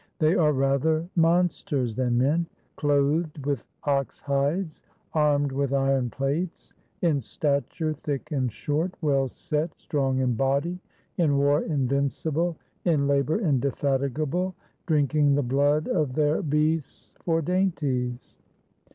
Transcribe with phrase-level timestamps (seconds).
[0.17, 4.81] They are rather monsters than men; clothed with ox hides,
[5.13, 10.79] armed with iron plates, in stature thick and short, well set, strong in body,
[11.19, 14.55] in war invincible, in labor indefatigable,
[14.87, 18.39] drinking the blood of their beasts for dainties."